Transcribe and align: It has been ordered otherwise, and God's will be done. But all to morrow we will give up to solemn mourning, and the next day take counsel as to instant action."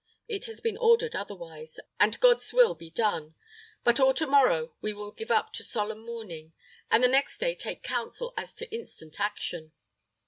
It 0.27 0.45
has 0.45 0.61
been 0.61 0.77
ordered 0.77 1.15
otherwise, 1.15 1.79
and 1.99 2.19
God's 2.19 2.51
will 2.51 2.73
be 2.73 2.89
done. 2.89 3.35
But 3.83 3.99
all 3.99 4.15
to 4.15 4.25
morrow 4.25 4.73
we 4.81 4.93
will 4.93 5.11
give 5.11 5.29
up 5.29 5.53
to 5.53 5.63
solemn 5.63 6.01
mourning, 6.03 6.53
and 6.89 7.03
the 7.03 7.07
next 7.07 7.37
day 7.37 7.53
take 7.53 7.83
counsel 7.83 8.33
as 8.35 8.55
to 8.55 8.73
instant 8.75 9.19
action." 9.19 9.73